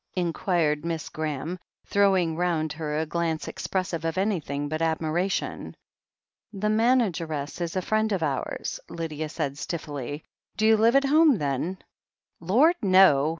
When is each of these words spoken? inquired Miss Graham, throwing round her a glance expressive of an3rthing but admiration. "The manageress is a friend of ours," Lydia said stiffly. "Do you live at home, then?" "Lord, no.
inquired 0.15 0.83
Miss 0.83 1.09
Graham, 1.09 1.59
throwing 1.85 2.35
round 2.35 2.73
her 2.73 2.97
a 2.97 3.05
glance 3.05 3.47
expressive 3.47 4.03
of 4.03 4.15
an3rthing 4.15 4.67
but 4.67 4.81
admiration. 4.81 5.75
"The 6.51 6.71
manageress 6.71 7.61
is 7.61 7.75
a 7.75 7.83
friend 7.83 8.11
of 8.11 8.23
ours," 8.23 8.79
Lydia 8.89 9.29
said 9.29 9.59
stiffly. 9.59 10.23
"Do 10.57 10.65
you 10.65 10.75
live 10.75 10.95
at 10.95 11.05
home, 11.05 11.37
then?" 11.37 11.77
"Lord, 12.39 12.77
no. 12.81 13.29